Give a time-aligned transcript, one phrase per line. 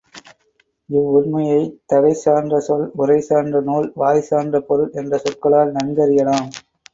[0.89, 1.59] இவ்வுண்மையை
[1.85, 6.51] தகை சான்ற சொல், உரை சான்ற நூல், வாய் சான்ற பொருள் என்ற சொற்களால் நன்கறியலாம்.